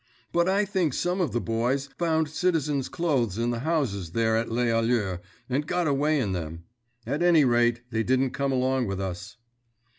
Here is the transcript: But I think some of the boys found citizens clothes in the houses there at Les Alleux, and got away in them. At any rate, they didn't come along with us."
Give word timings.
But 0.31 0.49
I 0.49 0.65
think 0.65 0.95
some 0.95 1.21
of 1.21 1.31
the 1.31 1.39
boys 1.39 1.85
found 1.85 2.27
citizens 2.27 2.89
clothes 2.89 3.37
in 3.37 3.51
the 3.51 3.59
houses 3.59 4.13
there 4.13 4.35
at 4.35 4.51
Les 4.51 4.71
Alleux, 4.71 5.19
and 5.47 5.67
got 5.67 5.85
away 5.85 6.19
in 6.19 6.31
them. 6.31 6.63
At 7.05 7.21
any 7.21 7.45
rate, 7.45 7.81
they 7.91 8.01
didn't 8.01 8.31
come 8.31 8.51
along 8.51 8.87
with 8.87 8.99
us." 8.99 9.37